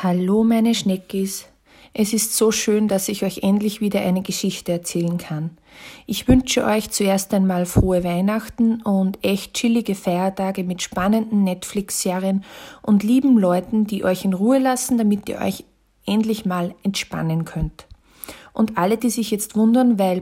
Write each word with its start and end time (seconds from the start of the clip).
Hallo 0.00 0.44
meine 0.44 0.76
Schneckis. 0.76 1.46
Es 1.92 2.12
ist 2.12 2.36
so 2.36 2.52
schön, 2.52 2.86
dass 2.86 3.08
ich 3.08 3.24
euch 3.24 3.38
endlich 3.42 3.80
wieder 3.80 4.00
eine 4.00 4.22
Geschichte 4.22 4.70
erzählen 4.70 5.18
kann. 5.18 5.58
Ich 6.06 6.28
wünsche 6.28 6.64
euch 6.64 6.90
zuerst 6.90 7.34
einmal 7.34 7.66
frohe 7.66 8.04
Weihnachten 8.04 8.80
und 8.82 9.18
echt 9.24 9.54
chillige 9.54 9.96
Feiertage 9.96 10.62
mit 10.62 10.82
spannenden 10.82 11.42
Netflix-Serien 11.42 12.44
und 12.80 13.02
lieben 13.02 13.38
Leuten, 13.38 13.88
die 13.88 14.04
euch 14.04 14.24
in 14.24 14.34
Ruhe 14.34 14.60
lassen, 14.60 14.98
damit 14.98 15.28
ihr 15.28 15.40
euch 15.40 15.64
endlich 16.06 16.44
mal 16.44 16.76
entspannen 16.84 17.44
könnt. 17.44 17.88
Und 18.52 18.78
alle, 18.78 18.98
die 18.98 19.10
sich 19.10 19.32
jetzt 19.32 19.56
wundern, 19.56 19.98
weil 19.98 20.20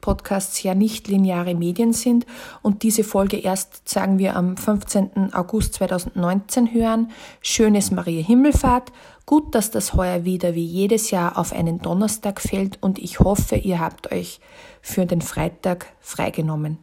Podcasts 0.00 0.62
ja 0.62 0.74
nicht 0.74 1.08
lineare 1.08 1.54
Medien 1.54 1.92
sind 1.92 2.26
und 2.62 2.82
diese 2.82 3.04
Folge 3.04 3.38
erst, 3.38 3.88
sagen 3.88 4.18
wir, 4.18 4.36
am 4.36 4.56
15. 4.56 5.34
August 5.34 5.74
2019 5.74 6.72
hören. 6.72 7.10
Schönes 7.40 7.90
Maria 7.90 8.22
Himmelfahrt. 8.22 8.92
Gut, 9.26 9.54
dass 9.54 9.70
das 9.70 9.94
heuer 9.94 10.24
wieder 10.24 10.54
wie 10.54 10.64
jedes 10.64 11.10
Jahr 11.10 11.36
auf 11.36 11.52
einen 11.52 11.80
Donnerstag 11.80 12.40
fällt 12.40 12.82
und 12.82 12.98
ich 12.98 13.20
hoffe, 13.20 13.56
ihr 13.56 13.80
habt 13.80 14.12
euch 14.12 14.40
für 14.80 15.04
den 15.04 15.20
Freitag 15.20 15.86
freigenommen. 16.00 16.78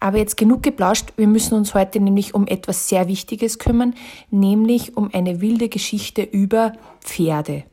Aber 0.00 0.18
jetzt 0.18 0.36
genug 0.36 0.62
geplauscht, 0.62 1.14
wir 1.16 1.26
müssen 1.26 1.54
uns 1.54 1.74
heute 1.74 1.98
nämlich 1.98 2.34
um 2.34 2.46
etwas 2.46 2.88
sehr 2.88 3.08
Wichtiges 3.08 3.58
kümmern, 3.58 3.94
nämlich 4.30 4.96
um 4.96 5.08
eine 5.12 5.40
wilde 5.40 5.68
Geschichte 5.70 6.22
über 6.22 6.74
Pferde. 7.00 7.64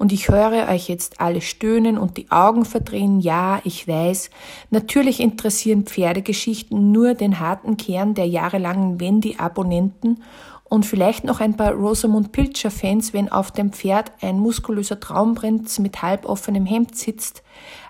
Und 0.00 0.12
ich 0.12 0.30
höre 0.30 0.66
euch 0.70 0.88
jetzt 0.88 1.20
alle 1.20 1.42
stöhnen 1.42 1.98
und 1.98 2.16
die 2.16 2.30
Augen 2.30 2.64
verdrehen. 2.64 3.20
Ja, 3.20 3.60
ich 3.64 3.86
weiß. 3.86 4.30
Natürlich 4.70 5.20
interessieren 5.20 5.84
Pferdegeschichten 5.84 6.90
nur 6.90 7.12
den 7.12 7.38
harten 7.38 7.76
Kern 7.76 8.14
der 8.14 8.26
jahrelangen 8.26 8.98
Wendy-Abonnenten 8.98 10.22
und 10.64 10.86
vielleicht 10.86 11.24
noch 11.24 11.40
ein 11.40 11.54
paar 11.54 11.72
Rosamund 11.72 12.32
Pilcher-Fans, 12.32 13.12
wenn 13.12 13.30
auf 13.30 13.50
dem 13.50 13.74
Pferd 13.74 14.10
ein 14.22 14.38
muskulöser 14.38 15.00
Traumprinz 15.00 15.78
mit 15.78 16.00
halboffenem 16.00 16.64
Hemd 16.64 16.96
sitzt. 16.96 17.42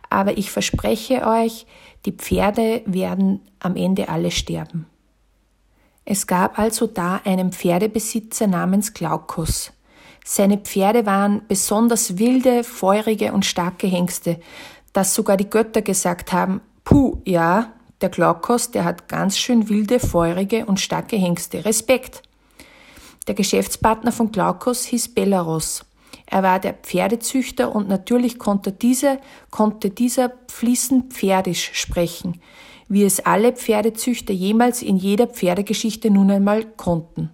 Aber 0.08 0.36
ich 0.36 0.50
verspreche 0.50 1.24
euch, 1.24 1.64
die 2.06 2.12
Pferde 2.12 2.82
werden 2.86 3.40
am 3.60 3.76
Ende 3.76 4.08
alle 4.08 4.32
sterben. 4.32 4.86
Es 6.04 6.26
gab 6.26 6.58
also 6.58 6.88
da 6.88 7.20
einen 7.24 7.52
Pferdebesitzer 7.52 8.48
namens 8.48 8.94
Glaukos. 8.94 9.72
Seine 10.24 10.58
Pferde 10.58 11.06
waren 11.06 11.42
besonders 11.48 12.18
wilde, 12.18 12.64
feurige 12.64 13.32
und 13.32 13.46
starke 13.46 13.86
Hengste, 13.86 14.38
dass 14.92 15.14
sogar 15.14 15.36
die 15.36 15.48
Götter 15.48 15.82
gesagt 15.82 16.32
haben, 16.32 16.60
puh, 16.84 17.18
ja, 17.24 17.72
der 18.00 18.08
Glaukos, 18.08 18.70
der 18.70 18.84
hat 18.84 19.08
ganz 19.08 19.36
schön 19.38 19.68
wilde, 19.68 20.00
feurige 20.00 20.66
und 20.66 20.80
starke 20.80 21.16
Hengste. 21.16 21.64
Respekt. 21.64 22.22
Der 23.26 23.34
Geschäftspartner 23.34 24.12
von 24.12 24.32
Glaukos 24.32 24.84
hieß 24.84 25.14
Belarus. 25.14 25.84
Er 26.26 26.42
war 26.42 26.60
der 26.60 26.74
Pferdezüchter 26.74 27.74
und 27.74 27.88
natürlich 27.88 28.38
konnte 28.38 28.72
dieser, 28.72 29.18
konnte 29.50 29.90
dieser 29.90 30.32
fließend 30.48 31.12
Pferdisch 31.12 31.70
sprechen, 31.74 32.40
wie 32.88 33.04
es 33.04 33.20
alle 33.20 33.52
Pferdezüchter 33.52 34.32
jemals 34.32 34.82
in 34.82 34.96
jeder 34.96 35.26
Pferdegeschichte 35.26 36.10
nun 36.10 36.30
einmal 36.30 36.64
konnten. 36.64 37.30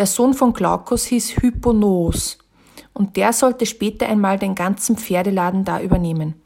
Der 0.00 0.06
Sohn 0.06 0.32
von 0.32 0.54
Glaukos 0.54 1.04
hieß 1.04 1.42
Hyponos 1.42 2.38
und 2.94 3.18
der 3.18 3.34
sollte 3.34 3.66
später 3.66 4.08
einmal 4.08 4.38
den 4.38 4.54
ganzen 4.54 4.96
Pferdeladen 4.96 5.66
da 5.66 5.78
übernehmen. 5.78 6.40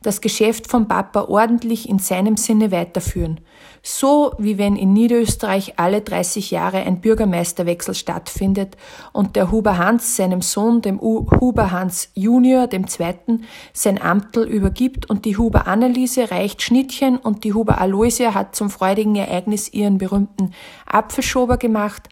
Das 0.00 0.20
Geschäft 0.20 0.68
vom 0.68 0.86
Papa 0.86 1.22
ordentlich 1.22 1.88
in 1.88 1.98
seinem 1.98 2.36
Sinne 2.36 2.70
weiterführen. 2.70 3.40
So 3.82 4.34
wie 4.38 4.58
wenn 4.58 4.76
in 4.76 4.92
Niederösterreich 4.92 5.74
alle 5.76 6.02
30 6.02 6.52
Jahre 6.52 6.84
ein 6.84 7.00
Bürgermeisterwechsel 7.00 7.94
stattfindet 7.94 8.76
und 9.12 9.34
der 9.34 9.50
Huber 9.50 9.76
Hans 9.76 10.14
seinem 10.14 10.40
Sohn, 10.40 10.80
dem 10.80 11.00
Huber 11.00 11.72
Hans 11.72 12.10
Junior, 12.14 12.68
dem 12.68 12.86
Zweiten, 12.86 13.42
sein 13.72 14.00
Amtel 14.00 14.44
übergibt 14.44 15.10
und 15.10 15.24
die 15.24 15.36
Huber 15.36 15.66
Anneliese 15.66 16.30
reicht 16.30 16.62
Schnittchen 16.62 17.16
und 17.16 17.42
die 17.42 17.54
Huber 17.54 17.80
Aloysia 17.80 18.34
hat 18.34 18.54
zum 18.54 18.70
freudigen 18.70 19.16
Ereignis 19.16 19.68
ihren 19.72 19.98
berühmten 19.98 20.52
Apfelschober 20.86 21.56
gemacht 21.56 22.08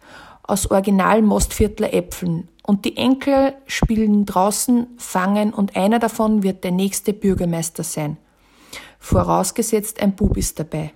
aus 0.48 0.70
original 0.70 1.22
Mostviertler 1.22 1.94
Äpfeln. 1.94 2.48
Und 2.62 2.84
die 2.84 2.96
Enkel 2.96 3.54
spielen 3.66 4.26
draußen, 4.26 4.88
fangen 4.96 5.54
und 5.54 5.76
einer 5.76 6.00
davon 6.00 6.42
wird 6.42 6.64
der 6.64 6.72
nächste 6.72 7.12
Bürgermeister 7.12 7.84
sein. 7.84 8.16
Vorausgesetzt 8.98 10.02
ein 10.02 10.16
Bub 10.16 10.36
ist 10.36 10.58
dabei. 10.58 10.92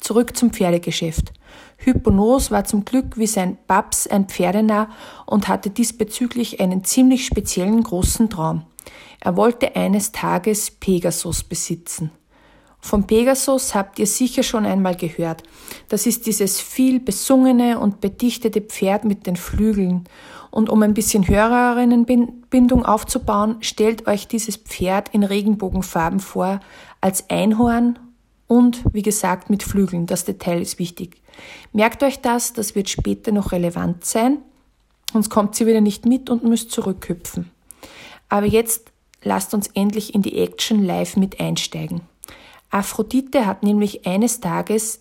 Zurück 0.00 0.36
zum 0.36 0.50
Pferdegeschäft. 0.50 1.32
Hypnos 1.78 2.50
war 2.50 2.64
zum 2.64 2.84
Glück 2.84 3.16
wie 3.16 3.26
sein 3.26 3.56
Babs 3.66 4.06
ein 4.06 4.28
Pferdenah 4.28 4.90
und 5.24 5.48
hatte 5.48 5.70
diesbezüglich 5.70 6.60
einen 6.60 6.84
ziemlich 6.84 7.24
speziellen 7.24 7.82
großen 7.82 8.28
Traum. 8.28 8.66
Er 9.20 9.36
wollte 9.36 9.74
eines 9.76 10.12
Tages 10.12 10.70
Pegasus 10.70 11.42
besitzen. 11.42 12.10
Vom 12.84 13.06
Pegasus 13.06 13.74
habt 13.74 13.98
ihr 13.98 14.06
sicher 14.06 14.42
schon 14.42 14.66
einmal 14.66 14.94
gehört. 14.94 15.42
Das 15.88 16.04
ist 16.04 16.26
dieses 16.26 16.60
viel 16.60 17.00
besungene 17.00 17.78
und 17.78 18.02
bedichtete 18.02 18.60
Pferd 18.60 19.06
mit 19.06 19.26
den 19.26 19.36
Flügeln. 19.36 20.04
Und 20.50 20.68
um 20.68 20.82
ein 20.82 20.92
bisschen 20.92 21.26
Hörerinnenbindung 21.26 22.84
aufzubauen, 22.84 23.56
stellt 23.60 24.06
euch 24.06 24.28
dieses 24.28 24.58
Pferd 24.58 25.08
in 25.14 25.24
Regenbogenfarben 25.24 26.20
vor, 26.20 26.60
als 27.00 27.30
Einhorn 27.30 27.98
und, 28.48 28.84
wie 28.92 29.00
gesagt, 29.00 29.48
mit 29.48 29.62
Flügeln. 29.62 30.04
Das 30.04 30.26
Detail 30.26 30.60
ist 30.60 30.78
wichtig. 30.78 31.22
Merkt 31.72 32.02
euch 32.02 32.20
das, 32.20 32.52
das 32.52 32.74
wird 32.74 32.90
später 32.90 33.32
noch 33.32 33.52
relevant 33.52 34.04
sein, 34.04 34.42
sonst 35.10 35.30
kommt 35.30 35.54
sie 35.54 35.66
wieder 35.66 35.80
nicht 35.80 36.04
mit 36.04 36.28
und 36.28 36.44
müsst 36.44 36.70
zurückhüpfen. 36.70 37.50
Aber 38.28 38.44
jetzt 38.44 38.92
lasst 39.22 39.54
uns 39.54 39.68
endlich 39.68 40.14
in 40.14 40.20
die 40.20 40.38
Action 40.38 40.84
live 40.84 41.16
mit 41.16 41.40
einsteigen. 41.40 42.02
Aphrodite 42.70 43.46
hat 43.46 43.62
nämlich 43.62 44.06
eines 44.06 44.40
Tages 44.40 45.00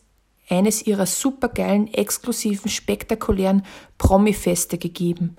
eines 0.49 0.85
ihrer 0.85 1.05
supergeilen, 1.05 1.93
exklusiven, 1.93 2.69
spektakulären 2.69 3.63
Promi-Feste 3.97 4.77
gegeben. 4.77 5.37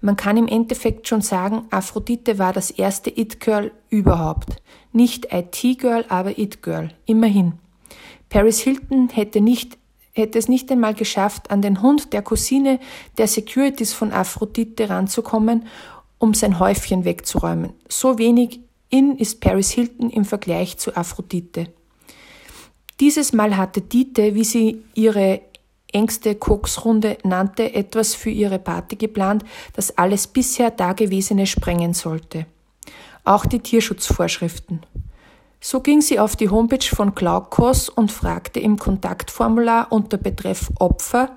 Man 0.00 0.16
kann 0.16 0.36
im 0.36 0.48
Endeffekt 0.48 1.08
schon 1.08 1.20
sagen, 1.20 1.66
Aphrodite 1.70 2.38
war 2.38 2.52
das 2.52 2.70
erste 2.70 3.10
It-Girl 3.10 3.72
überhaupt. 3.90 4.56
Nicht 4.92 5.32
IT-Girl, 5.32 6.04
aber 6.08 6.38
It-Girl. 6.38 6.92
Immerhin. 7.06 7.54
Paris 8.28 8.60
Hilton 8.60 9.08
hätte 9.10 9.40
nicht 9.40 9.78
hätte 10.12 10.38
es 10.38 10.48
nicht 10.48 10.72
einmal 10.72 10.94
geschafft, 10.94 11.50
an 11.50 11.60
den 11.60 11.82
Hund 11.82 12.14
der 12.14 12.22
Cousine 12.22 12.80
der 13.18 13.28
Securities 13.28 13.92
von 13.92 14.12
Aphrodite 14.12 14.88
ranzukommen, 14.88 15.66
um 16.18 16.32
sein 16.32 16.58
Häufchen 16.58 17.04
wegzuräumen. 17.04 17.74
So 17.88 18.18
wenig 18.18 18.60
in 18.96 19.18
ist 19.18 19.40
Paris 19.40 19.70
Hilton 19.70 20.08
im 20.08 20.24
Vergleich 20.24 20.78
zu 20.78 20.96
Aphrodite. 20.96 21.68
Dieses 22.98 23.34
Mal 23.34 23.56
hatte 23.56 23.82
Dite, 23.82 24.34
wie 24.34 24.44
sie 24.44 24.82
ihre 24.94 25.42
engste 25.92 26.34
Koksrunde 26.34 27.18
nannte, 27.22 27.74
etwas 27.74 28.14
für 28.14 28.30
ihre 28.30 28.58
Party 28.58 28.96
geplant, 28.96 29.44
das 29.74 29.96
alles 29.98 30.26
bisher 30.26 30.70
Dagewesene 30.70 31.46
sprengen 31.46 31.92
sollte. 31.92 32.46
Auch 33.24 33.44
die 33.44 33.60
Tierschutzvorschriften. 33.60 34.80
So 35.60 35.80
ging 35.80 36.00
sie 36.00 36.18
auf 36.18 36.36
die 36.36 36.48
Homepage 36.48 36.86
von 36.86 37.14
Glaukos 37.14 37.90
und 37.90 38.12
fragte 38.12 38.60
im 38.60 38.78
Kontaktformular 38.78 39.88
unter 39.90 40.16
Betreff 40.16 40.70
Opfer, 40.78 41.36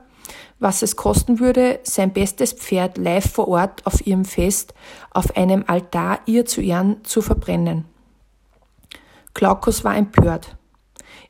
was 0.60 0.82
es 0.82 0.96
kosten 0.96 1.40
würde, 1.40 1.80
sein 1.84 2.12
bestes 2.12 2.54
Pferd 2.54 2.98
live 2.98 3.32
vor 3.32 3.48
Ort 3.48 3.86
auf 3.86 4.06
ihrem 4.06 4.26
Fest 4.26 4.74
auf 5.12 5.36
einem 5.36 5.64
Altar 5.68 6.20
ihr 6.26 6.46
zu 6.46 6.62
Ehren 6.62 7.04
zu 7.04 7.22
verbrennen. 7.22 7.86
Glaukos 9.34 9.84
war 9.84 9.96
empört. 9.96 10.58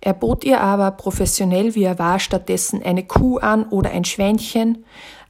Er 0.02 0.14
bot 0.14 0.44
ihr 0.44 0.62
aber, 0.62 0.92
professionell 0.92 1.76
wie 1.76 1.84
er 1.84 2.00
war, 2.00 2.20
stattdessen 2.20 2.82
eine 2.82 3.06
Kuh 3.06 3.38
an 3.38 3.66
oder 3.66 3.92
ein 3.92 4.06
Schweinchen, 4.06 4.86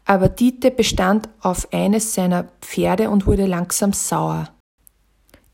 aber 0.05 0.29
Dite 0.29 0.71
bestand 0.71 1.29
auf 1.41 1.67
eines 1.73 2.13
seiner 2.13 2.45
Pferde 2.61 3.09
und 3.09 3.27
wurde 3.27 3.45
langsam 3.45 3.93
sauer. 3.93 4.49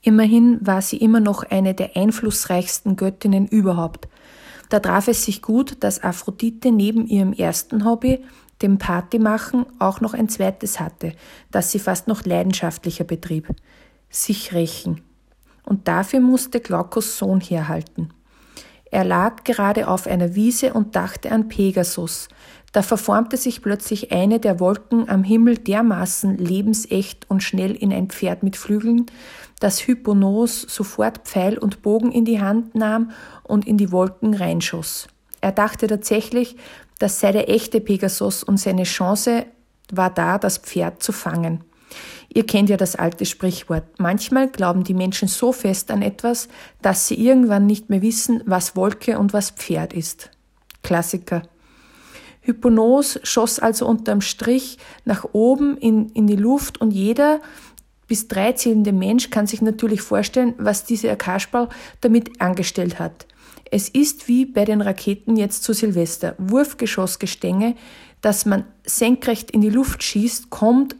Immerhin 0.02 0.60
war 0.62 0.81
sie 0.81 0.98
immer 0.98 1.20
noch 1.20 1.44
eine 1.44 1.74
der 1.74 1.98
einflussreichsten 1.98 2.96
Göttinnen 2.96 3.48
überhaupt. 3.48 4.08
Da 4.70 4.80
traf 4.80 5.08
es 5.08 5.26
sich 5.26 5.42
gut, 5.42 5.84
dass 5.84 6.04
Aphrodite 6.04 6.72
neben 6.72 7.06
ihrem 7.06 7.34
ersten 7.34 7.86
Hobby, 7.86 8.24
dem 8.62 8.78
Partymachen, 8.78 9.66
auch 9.80 10.02
noch 10.02 10.14
ein 10.14 10.30
zweites 10.30 10.80
hatte, 10.80 11.14
das 11.52 11.72
sie 11.72 11.80
fast 11.80 12.08
noch 12.08 12.26
leidenschaftlicher 12.26 13.04
betrieb. 13.04 13.50
Sich 14.10 14.54
rächen. 14.54 15.02
Und 15.64 15.88
dafür 15.88 16.20
musste 16.20 16.60
Glaukos 16.60 17.18
Sohn 17.18 17.42
herhalten. 17.42 18.12
Er 18.92 19.04
lag 19.04 19.44
gerade 19.44 19.88
auf 19.88 20.08
einer 20.08 20.36
Wiese 20.36 20.74
und 20.74 20.96
dachte 20.96 21.32
an 21.32 21.50
Pegasus. 21.50 22.30
Da 22.75 22.81
verformte 22.81 23.38
sich 23.38 23.62
plötzlich 23.62 24.12
eine 24.12 24.42
der 24.42 24.60
Wolken 24.60 25.07
am 25.07 25.24
Himmel 25.24 25.57
dermaßen 25.57 26.38
lebensecht 26.38 27.25
und 27.30 27.42
schnell 27.42 27.74
in 27.74 27.94
ein 27.94 28.10
Pferd 28.10 28.44
mit 28.44 28.57
Flügeln, 28.57 29.06
dass 29.62 29.88
Hypnos 29.88 30.63
sofort 30.63 31.19
Pfeil 31.19 31.57
und 31.57 31.81
Bogen 31.83 32.12
in 32.12 32.25
die 32.25 32.42
Hand 32.42 32.75
nahm 32.75 33.12
und 33.44 33.66
in 33.66 33.77
die 33.77 33.94
Wolken 33.94 34.33
reinschoss. 34.33 35.07
Er 35.39 35.54
dachte 35.54 35.88
tatsächlich, 35.88 36.57
das 37.00 37.22
sei 37.22 37.31
der 37.31 37.50
echte 37.50 37.80
Pegasus 37.80 38.44
und 38.44 38.57
seine 38.57 38.83
Chance 38.83 39.45
war 39.89 40.10
da, 40.10 40.38
das 40.38 40.57
Pferd 40.57 41.01
zu 41.01 41.13
fangen. 41.13 41.63
Ihr 42.27 42.45
kennt 42.45 42.69
ja 42.69 42.75
das 42.75 42.98
alte 42.98 43.25
Sprichwort. 43.25 43.86
Manchmal 44.00 44.50
glauben 44.50 44.83
die 44.83 44.94
Menschen 44.94 45.30
so 45.30 45.54
fest 45.54 45.92
an 45.92 46.01
etwas, 46.01 46.50
dass 46.81 47.07
sie 47.07 47.25
irgendwann 47.25 47.68
nicht 47.68 47.89
mehr 47.89 48.01
wissen, 48.01 48.44
was 48.45 48.75
Wolke 48.75 49.18
und 49.18 49.31
was 49.31 49.51
Pferd 49.51 49.94
ist. 49.94 50.30
Klassiker. 50.83 51.44
Hypnos 52.46 53.20
schoss 53.24 53.60
also 53.60 53.88
unterm 53.88 54.22
Strich 54.22 54.78
nach 55.04 55.26
oben 55.34 55.78
in, 55.78 56.10
in 56.10 56.28
die 56.28 56.36
Luft 56.36 56.80
und 56.80 56.92
jeder 56.92 57.42
bis 58.08 58.28
drei 58.28 58.52
zählende 58.54 58.94
Mensch 58.94 59.32
kann 59.32 59.48
sich 59.48 59.62
natürlich 59.62 60.02
vorstellen, 60.02 60.54
was 60.58 60.86
dieser 60.86 61.16
Kasperl 61.16 61.70
damit 62.02 62.40
angestellt 62.40 63.00
hat. 63.00 63.26
Es 63.72 63.90
ist 63.90 64.28
wie 64.28 64.46
bei 64.46 64.64
den 64.64 64.82
Raketen 64.82 65.36
jetzt 65.38 65.64
zu 65.64 65.74
Silvester. 65.74 66.36
Wurfgeschossgestänge, 66.38 67.76
das 68.22 68.46
man 68.46 68.66
senkrecht 68.86 69.50
in 69.50 69.62
die 69.62 69.70
Luft 69.70 70.04
schießt, 70.04 70.52
kommt 70.52 70.96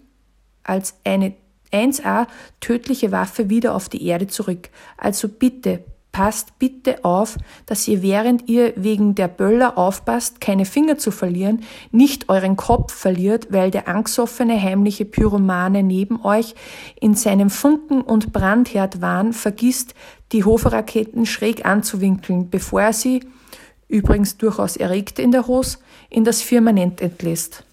als 0.64 0.96
eine 1.04 1.36
1a 1.72 2.28
tödliche 2.60 3.12
Waffe 3.12 3.50
wieder 3.50 3.76
auf 3.76 3.88
die 3.88 4.06
Erde 4.06 4.28
zurück. 4.28 4.70
Also 4.98 5.30
bitte, 5.30 5.84
passt 6.16 6.60
bitte 6.60 7.04
auf, 7.04 7.38
dass 7.66 7.90
ihr 7.90 8.02
während 8.02 8.48
ihr 8.48 8.72
wegen 8.78 9.16
der 9.16 9.28
Böller 9.28 9.78
aufpasst, 9.78 10.40
keine 10.40 10.64
Finger 10.64 10.98
zu 10.98 11.12
verlieren, 11.12 11.64
nicht 11.92 12.30
euren 12.30 12.56
Kopf 12.56 12.94
verliert, 12.94 13.48
weil 13.52 13.70
der 13.70 13.90
angstoffene 13.90 14.58
heimliche 14.58 15.04
Pyromane 15.04 15.84
neben 15.84 16.24
euch 16.24 16.56
in 17.02 17.16
seinem 17.16 17.50
Funken- 17.50 18.00
und 18.00 18.32
Brandherdwahn 18.32 19.34
vergisst, 19.34 19.94
die 20.32 20.46
Hoferraketen 20.46 21.26
schräg 21.26 21.66
anzuwinkeln, 21.66 22.50
bevor 22.50 22.84
er 22.84 22.94
sie, 22.94 23.20
übrigens 23.90 24.38
durchaus 24.38 24.78
erregt 24.78 25.20
in 25.20 25.32
der 25.32 25.48
Hose, 25.48 25.80
in 26.10 26.24
das 26.24 26.42
Firmament 26.42 27.02
entlässt. 27.02 27.65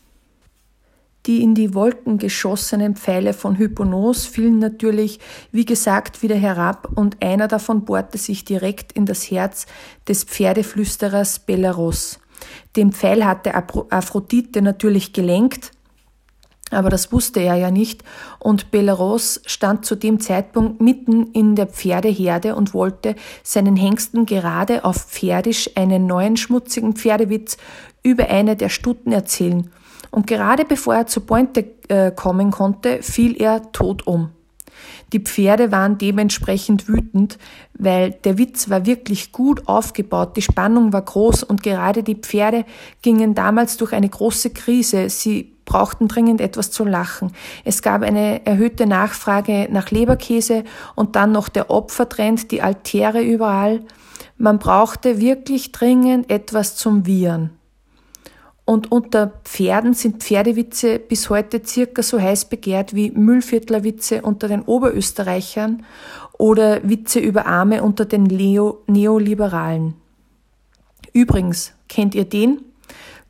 Die 1.26 1.40
in 1.40 1.54
die 1.54 1.72
Wolken 1.72 2.18
geschossenen 2.18 2.96
Pfeile 2.96 3.32
von 3.32 3.56
Hypnos 3.56 4.26
fielen 4.26 4.58
natürlich, 4.58 5.20
wie 5.52 5.64
gesagt, 5.64 6.22
wieder 6.22 6.34
herab 6.34 6.88
und 6.96 7.22
einer 7.22 7.46
davon 7.46 7.84
bohrte 7.84 8.18
sich 8.18 8.44
direkt 8.44 8.92
in 8.92 9.06
das 9.06 9.30
Herz 9.30 9.66
des 10.08 10.24
Pferdeflüsterers 10.24 11.40
Belarus. 11.40 12.18
Den 12.74 12.92
Pfeil 12.92 13.24
hatte 13.24 13.54
Aphrodite 13.54 14.62
natürlich 14.62 15.12
gelenkt, 15.12 15.70
aber 16.72 16.90
das 16.90 17.12
wusste 17.12 17.38
er 17.38 17.54
ja 17.54 17.70
nicht, 17.70 18.02
und 18.40 18.72
Belarus 18.72 19.42
stand 19.46 19.84
zu 19.84 19.94
dem 19.94 20.18
Zeitpunkt 20.18 20.80
mitten 20.80 21.28
in 21.32 21.54
der 21.54 21.66
Pferdeherde 21.66 22.56
und 22.56 22.74
wollte 22.74 23.14
seinen 23.44 23.76
Hengsten 23.76 24.26
gerade 24.26 24.84
auf 24.84 24.96
Pferdisch 24.96 25.70
einen 25.76 26.06
neuen 26.06 26.36
schmutzigen 26.36 26.94
Pferdewitz 26.94 27.58
über 28.02 28.28
eine 28.28 28.56
der 28.56 28.70
Stuten 28.70 29.12
erzählen– 29.12 29.70
und 30.12 30.28
gerade 30.28 30.64
bevor 30.64 30.94
er 30.94 31.06
zur 31.08 31.26
Pointe 31.26 31.64
äh, 31.88 32.12
kommen 32.12 32.52
konnte, 32.52 33.02
fiel 33.02 33.34
er 33.42 33.72
tot 33.72 34.06
um. 34.06 34.30
Die 35.12 35.20
Pferde 35.20 35.72
waren 35.72 35.98
dementsprechend 35.98 36.88
wütend, 36.88 37.38
weil 37.74 38.12
der 38.24 38.38
Witz 38.38 38.70
war 38.70 38.86
wirklich 38.86 39.32
gut 39.32 39.68
aufgebaut, 39.68 40.36
die 40.36 40.42
Spannung 40.42 40.92
war 40.92 41.02
groß 41.02 41.42
und 41.42 41.62
gerade 41.62 42.02
die 42.02 42.14
Pferde 42.14 42.64
gingen 43.02 43.34
damals 43.34 43.76
durch 43.76 43.92
eine 43.92 44.08
große 44.08 44.50
Krise. 44.50 45.10
Sie 45.10 45.52
brauchten 45.64 46.08
dringend 46.08 46.40
etwas 46.40 46.70
zu 46.70 46.84
lachen. 46.84 47.32
Es 47.64 47.82
gab 47.82 48.02
eine 48.02 48.44
erhöhte 48.46 48.86
Nachfrage 48.86 49.68
nach 49.70 49.90
Leberkäse 49.90 50.64
und 50.94 51.16
dann 51.16 51.32
noch 51.32 51.48
der 51.48 51.70
Opfertrend, 51.70 52.50
die 52.50 52.62
Altäre 52.62 53.22
überall. 53.22 53.80
Man 54.38 54.58
brauchte 54.58 55.20
wirklich 55.20 55.72
dringend 55.72 56.30
etwas 56.30 56.76
zum 56.76 57.06
Wiehern. 57.06 57.50
Und 58.64 58.92
unter 58.92 59.32
Pferden 59.44 59.92
sind 59.92 60.22
Pferdewitze 60.22 60.98
bis 61.00 61.28
heute 61.30 61.62
circa 61.64 62.02
so 62.02 62.20
heiß 62.20 62.44
begehrt 62.44 62.94
wie 62.94 63.10
Müllviertlerwitze 63.10 64.22
unter 64.22 64.46
den 64.46 64.62
Oberösterreichern 64.62 65.84
oder 66.38 66.88
Witze 66.88 67.18
über 67.18 67.46
Arme 67.46 67.82
unter 67.82 68.04
den 68.04 68.26
Leo 68.26 68.82
Neoliberalen. 68.86 69.94
Übrigens, 71.12 71.72
kennt 71.88 72.14
ihr 72.14 72.24
den? 72.24 72.62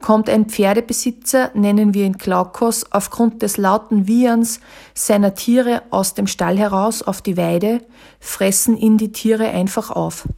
Kommt 0.00 0.28
ein 0.28 0.46
Pferdebesitzer, 0.46 1.50
nennen 1.54 1.94
wir 1.94 2.04
ihn 2.04 2.18
Glaukos, 2.18 2.92
aufgrund 2.92 3.40
des 3.40 3.56
lauten 3.56 4.08
Wieherns 4.08 4.60
seiner 4.94 5.34
Tiere 5.34 5.82
aus 5.90 6.14
dem 6.14 6.26
Stall 6.26 6.58
heraus 6.58 7.02
auf 7.02 7.22
die 7.22 7.36
Weide, 7.36 7.80
fressen 8.20 8.76
ihn 8.76 8.98
die 8.98 9.12
Tiere 9.12 9.48
einfach 9.48 9.90
auf. 9.90 10.28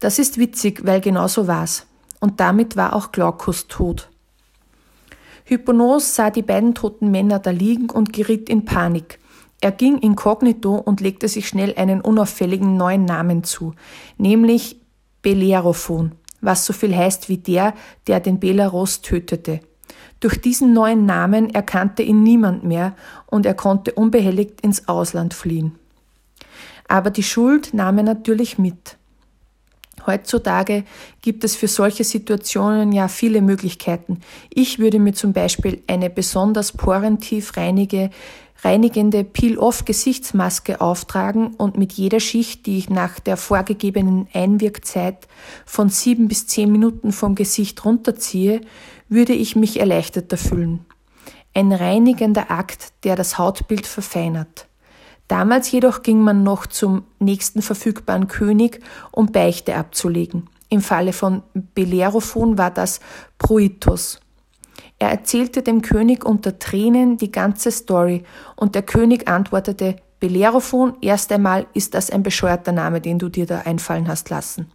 Das 0.00 0.18
ist 0.18 0.38
witzig, 0.38 0.84
weil 0.84 1.00
genau 1.00 1.28
so 1.28 1.46
war's 1.46 1.86
und 2.24 2.40
damit 2.40 2.74
war 2.74 2.96
auch 2.96 3.12
Glaucus 3.12 3.68
tot. 3.68 4.08
Hypnos 5.44 6.14
sah 6.14 6.30
die 6.30 6.40
beiden 6.40 6.74
toten 6.74 7.10
Männer 7.10 7.38
da 7.38 7.50
liegen 7.50 7.90
und 7.90 8.14
geriet 8.14 8.48
in 8.48 8.64
Panik. 8.64 9.18
Er 9.60 9.72
ging 9.72 9.98
inkognito 9.98 10.74
und 10.74 11.02
legte 11.02 11.28
sich 11.28 11.46
schnell 11.46 11.74
einen 11.76 12.00
unauffälligen 12.00 12.78
neuen 12.78 13.04
Namen 13.04 13.44
zu, 13.44 13.74
nämlich 14.16 14.80
Belerophon, 15.20 16.12
was 16.40 16.64
so 16.64 16.72
viel 16.72 16.96
heißt 16.96 17.28
wie 17.28 17.36
der, 17.36 17.74
der 18.06 18.20
den 18.20 18.40
Belaros 18.40 19.02
tötete. 19.02 19.60
Durch 20.20 20.40
diesen 20.40 20.72
neuen 20.72 21.04
Namen 21.04 21.54
erkannte 21.54 22.02
ihn 22.02 22.22
niemand 22.22 22.64
mehr 22.64 22.96
und 23.26 23.44
er 23.44 23.52
konnte 23.52 23.92
unbehelligt 23.92 24.62
ins 24.62 24.88
Ausland 24.88 25.34
fliehen. 25.34 25.78
Aber 26.88 27.10
die 27.10 27.22
Schuld 27.22 27.74
nahm 27.74 27.98
er 27.98 28.04
natürlich 28.04 28.56
mit. 28.56 28.96
Heutzutage 30.06 30.84
gibt 31.22 31.44
es 31.44 31.56
für 31.56 31.68
solche 31.68 32.04
Situationen 32.04 32.92
ja 32.92 33.08
viele 33.08 33.40
Möglichkeiten. 33.40 34.20
Ich 34.50 34.78
würde 34.78 34.98
mir 34.98 35.14
zum 35.14 35.32
Beispiel 35.32 35.82
eine 35.86 36.10
besonders 36.10 36.72
porentief 36.72 37.56
reinige, 37.56 38.10
reinigende 38.62 39.24
Peel-Off-Gesichtsmaske 39.24 40.80
auftragen 40.80 41.54
und 41.54 41.76
mit 41.76 41.92
jeder 41.92 42.20
Schicht, 42.20 42.66
die 42.66 42.78
ich 42.78 42.90
nach 42.90 43.20
der 43.20 43.36
vorgegebenen 43.36 44.28
Einwirkzeit 44.32 45.28
von 45.66 45.88
sieben 45.88 46.28
bis 46.28 46.46
zehn 46.46 46.70
Minuten 46.70 47.12
vom 47.12 47.34
Gesicht 47.34 47.84
runterziehe, 47.84 48.60
würde 49.08 49.34
ich 49.34 49.56
mich 49.56 49.80
erleichterter 49.80 50.36
fühlen. 50.36 50.84
Ein 51.52 51.72
reinigender 51.72 52.50
Akt, 52.50 52.92
der 53.04 53.16
das 53.16 53.38
Hautbild 53.38 53.86
verfeinert. 53.86 54.66
Damals 55.28 55.70
jedoch 55.70 56.02
ging 56.02 56.20
man 56.20 56.42
noch 56.42 56.66
zum 56.66 57.04
nächsten 57.18 57.62
verfügbaren 57.62 58.28
König, 58.28 58.80
um 59.10 59.26
Beichte 59.26 59.74
abzulegen. 59.76 60.50
Im 60.68 60.80
Falle 60.80 61.12
von 61.12 61.42
Bellerophon 61.54 62.58
war 62.58 62.70
das 62.70 63.00
Proitos. 63.38 64.20
Er 64.98 65.10
erzählte 65.10 65.62
dem 65.62 65.82
König 65.82 66.24
unter 66.24 66.58
Tränen 66.58 67.16
die 67.16 67.32
ganze 67.32 67.70
Story 67.70 68.24
und 68.56 68.74
der 68.74 68.82
König 68.82 69.28
antwortete, 69.28 69.96
Bellerophon, 70.20 70.96
erst 71.00 71.32
einmal 71.32 71.66
ist 71.74 71.94
das 71.94 72.10
ein 72.10 72.22
bescheuerter 72.22 72.72
Name, 72.72 73.00
den 73.00 73.18
du 73.18 73.28
dir 73.28 73.46
da 73.46 73.60
einfallen 73.60 74.08
hast 74.08 74.30
lassen. 74.30 74.70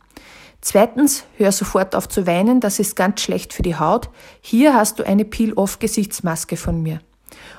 Zweitens, 0.62 1.24
hör 1.38 1.52
sofort 1.52 1.96
auf 1.96 2.08
zu 2.10 2.28
weinen, 2.28 2.60
das 2.60 2.80
ist 2.80 2.96
ganz 2.96 3.22
schlecht 3.22 3.54
für 3.54 3.64
die 3.64 3.78
Haut. 3.78 4.10
Hier 4.42 4.74
hast 4.74 5.00
du 5.00 5.04
eine 5.04 5.26
Peel-Off-Gesichtsmaske 5.26 6.58
von 6.58 6.84
mir. 6.84 7.00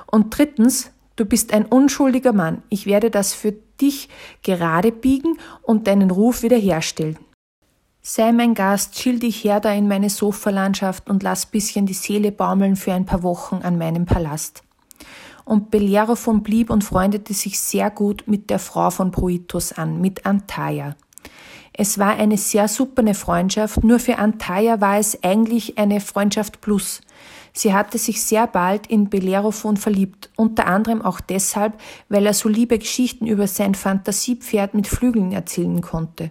Und 0.05 0.37
drittens, 0.37 0.91
Du 1.15 1.25
bist 1.25 1.53
ein 1.53 1.65
unschuldiger 1.65 2.33
Mann. 2.33 2.63
Ich 2.69 2.85
werde 2.85 3.11
das 3.11 3.33
für 3.33 3.53
dich 3.81 4.09
gerade 4.43 4.91
biegen 4.91 5.37
und 5.61 5.87
deinen 5.87 6.11
Ruf 6.11 6.43
wiederherstellen. 6.43 7.17
Sei 8.03 8.31
mein 8.31 8.55
Gast, 8.55 8.95
chill 8.95 9.19
dich 9.19 9.43
her 9.43 9.59
da 9.59 9.71
in 9.71 9.87
meine 9.87 10.09
Sofalandschaft 10.09 11.07
und 11.09 11.21
lass 11.21 11.45
bisschen 11.45 11.85
die 11.85 11.93
Seele 11.93 12.31
baumeln 12.31 12.75
für 12.75 12.93
ein 12.93 13.05
paar 13.05 13.21
Wochen 13.21 13.57
an 13.57 13.77
meinem 13.77 14.05
Palast. 14.05 14.63
Und 15.45 15.69
Bellerophon 15.69 16.41
blieb 16.41 16.69
und 16.69 16.83
freundete 16.83 17.33
sich 17.33 17.59
sehr 17.59 17.91
gut 17.91 18.23
mit 18.25 18.49
der 18.49 18.59
Frau 18.59 18.89
von 18.89 19.11
Proitos 19.11 19.73
an, 19.73 20.01
mit 20.01 20.25
Antaya. 20.25 20.95
Es 21.73 21.99
war 21.99 22.15
eine 22.15 22.37
sehr 22.37 22.67
superne 22.67 23.13
Freundschaft, 23.13 23.83
nur 23.83 23.99
für 23.99 24.17
Antaya 24.17 24.81
war 24.81 24.97
es 24.97 25.23
eigentlich 25.23 25.77
eine 25.77 26.01
Freundschaft 26.01 26.61
plus. 26.61 27.01
Sie 27.53 27.73
hatte 27.73 27.97
sich 27.97 28.23
sehr 28.23 28.47
bald 28.47 28.87
in 28.87 29.09
Bellerophon 29.09 29.77
verliebt, 29.77 30.29
unter 30.37 30.67
anderem 30.67 31.01
auch 31.01 31.19
deshalb, 31.19 31.79
weil 32.09 32.25
er 32.25 32.33
so 32.33 32.47
liebe 32.47 32.79
Geschichten 32.79 33.27
über 33.27 33.47
sein 33.47 33.75
Fantasiepferd 33.75 34.73
mit 34.73 34.87
Flügeln 34.87 35.31
erzählen 35.31 35.81
konnte. 35.81 36.29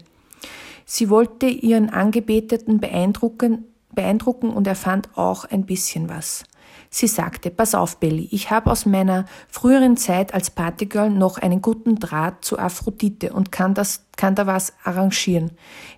Sie 0.84 1.10
wollte 1.10 1.46
ihren 1.46 1.90
Angebeteten 1.90 2.80
beeindrucken, 2.80 3.64
beeindrucken 3.92 4.50
und 4.50 4.66
er 4.66 4.74
fand 4.74 5.16
auch 5.16 5.44
ein 5.44 5.66
bisschen 5.66 6.08
was. 6.08 6.44
Sie 6.92 7.06
sagte, 7.06 7.50
pass 7.50 7.76
auf, 7.76 7.98
Belly, 7.98 8.28
ich 8.32 8.50
habe 8.50 8.68
aus 8.68 8.84
meiner 8.84 9.24
früheren 9.48 9.96
Zeit 9.96 10.34
als 10.34 10.50
Partygirl 10.50 11.08
noch 11.08 11.38
einen 11.38 11.62
guten 11.62 12.00
Draht 12.00 12.44
zu 12.44 12.58
Aphrodite 12.58 13.32
und 13.32 13.52
kann, 13.52 13.74
das, 13.74 14.06
kann 14.16 14.34
da 14.34 14.48
was 14.48 14.72
arrangieren. 14.82 15.52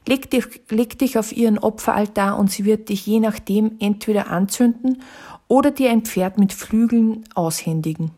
Leg 0.07 0.31
dich, 0.31 0.45
leg 0.69 0.99
dich 0.99 1.17
auf 1.17 1.33
ihren 1.33 1.59
Opferaltar 1.59 2.39
und 2.39 2.51
sie 2.51 2.67
wird 2.67 2.91
dich 2.91 3.07
je 3.07 3.21
nachdem 3.21 3.77
entweder 3.81 4.31
anzünden 4.31 5.03
oder 5.49 5.71
dir 5.71 5.91
ein 5.91 6.03
Pferd 6.03 6.37
mit 6.39 6.53
Flügeln 6.53 7.25
aushändigen. 7.35 8.11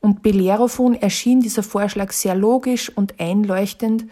Und 0.00 0.22
Bellerophon 0.22 0.94
erschien 0.94 1.40
dieser 1.40 1.62
Vorschlag 1.62 2.12
sehr 2.12 2.34
logisch 2.34 2.90
und 2.94 3.18
einleuchtend 3.18 4.04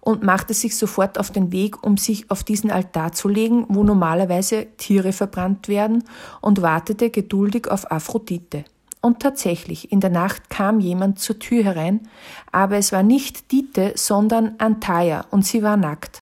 und 0.00 0.22
machte 0.22 0.54
sich 0.54 0.76
sofort 0.76 1.18
auf 1.18 1.30
den 1.30 1.52
Weg, 1.52 1.84
um 1.84 1.96
sich 1.96 2.30
auf 2.30 2.42
diesen 2.42 2.70
Altar 2.70 3.12
zu 3.12 3.28
legen, 3.28 3.66
wo 3.68 3.84
normalerweise 3.84 4.66
Tiere 4.76 5.12
verbrannt 5.12 5.68
werden, 5.68 6.04
und 6.40 6.62
wartete 6.62 7.10
geduldig 7.10 7.68
auf 7.68 7.90
Aphrodite. 7.90 8.64
Und 9.02 9.20
tatsächlich, 9.20 9.92
in 9.92 10.00
der 10.00 10.10
Nacht 10.10 10.50
kam 10.50 10.80
jemand 10.80 11.18
zur 11.18 11.38
Tür 11.38 11.64
herein, 11.64 12.08
aber 12.52 12.76
es 12.76 12.92
war 12.92 13.02
nicht 13.02 13.50
Dite, 13.52 13.92
sondern 13.96 14.56
Antaya, 14.58 15.24
und 15.30 15.46
sie 15.46 15.62
war 15.62 15.76
nackt. 15.76 16.18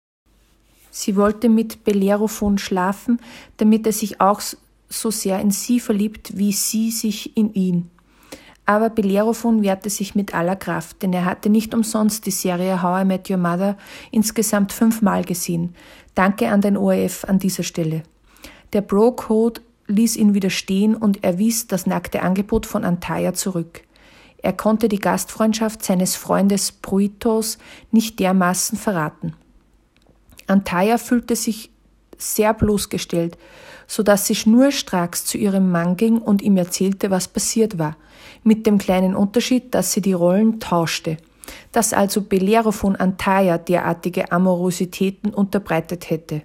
Sie 0.90 1.16
wollte 1.16 1.48
mit 1.48 1.84
Bellerophon 1.84 2.58
schlafen, 2.58 3.20
damit 3.58 3.86
er 3.86 3.92
sich 3.92 4.20
auch 4.20 4.40
so 4.88 5.10
sehr 5.10 5.40
in 5.40 5.50
sie 5.50 5.80
verliebt, 5.80 6.38
wie 6.38 6.52
sie 6.52 6.90
sich 6.90 7.36
in 7.36 7.52
ihn. 7.52 7.90
Aber 8.66 8.90
Bellerophon 8.90 9.62
wehrte 9.62 9.90
sich 9.90 10.16
mit 10.16 10.34
aller 10.34 10.56
Kraft, 10.56 11.02
denn 11.02 11.12
er 11.12 11.24
hatte 11.24 11.48
nicht 11.48 11.72
umsonst 11.72 12.26
die 12.26 12.32
Serie 12.32 12.82
How 12.82 13.02
I 13.02 13.04
Met 13.04 13.30
Your 13.30 13.36
Mother 13.36 13.76
insgesamt 14.10 14.72
fünfmal 14.72 15.24
gesehen. 15.24 15.76
Danke 16.16 16.48
an 16.48 16.60
den 16.60 16.76
ORF 16.76 17.24
an 17.24 17.38
dieser 17.38 17.62
Stelle. 17.62 18.02
Der 18.72 18.80
Bro-Code 18.80 19.60
ließ 19.86 20.16
ihn 20.16 20.34
widerstehen 20.34 20.96
und 20.96 21.22
er 21.22 21.38
wies 21.38 21.68
das 21.68 21.86
nackte 21.86 22.22
Angebot 22.22 22.66
von 22.66 22.84
Antaya 22.84 23.34
zurück. 23.34 23.82
Er 24.38 24.52
konnte 24.52 24.88
die 24.88 24.98
Gastfreundschaft 24.98 25.84
seines 25.84 26.16
Freundes 26.16 26.72
Pruitos 26.72 27.58
nicht 27.92 28.18
dermaßen 28.18 28.76
verraten. 28.76 29.34
Antaya 30.48 30.98
fühlte 30.98 31.36
sich 31.36 31.70
sehr 32.18 32.54
bloßgestellt, 32.54 33.38
so 33.86 34.02
dass 34.02 34.26
sie 34.26 34.34
schnurstracks 34.34 35.24
zu 35.24 35.38
ihrem 35.38 35.70
Mann 35.70 35.96
ging 35.96 36.18
und 36.18 36.42
ihm 36.42 36.56
erzählte, 36.56 37.10
was 37.10 37.28
passiert 37.28 37.78
war, 37.78 37.96
mit 38.42 38.66
dem 38.66 38.78
kleinen 38.78 39.14
Unterschied, 39.14 39.74
dass 39.74 39.92
sie 39.92 40.00
die 40.00 40.12
Rollen 40.12 40.60
tauschte, 40.60 41.16
dass 41.72 41.92
also 41.92 42.22
Belero 42.22 42.72
von 42.72 42.96
derartige 42.96 44.32
Amorositäten 44.32 45.32
unterbreitet 45.32 46.10
hätte. 46.10 46.42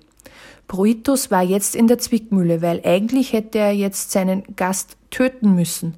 Bruitus 0.72 1.32
war 1.32 1.44
jetzt 1.44 1.76
in 1.76 1.88
der 1.88 1.98
Zwickmühle, 1.98 2.62
weil 2.62 2.82
eigentlich 2.86 3.34
hätte 3.34 3.58
er 3.58 3.74
jetzt 3.74 4.12
seinen 4.12 4.56
Gast 4.56 4.96
töten 5.10 5.54
müssen. 5.54 5.96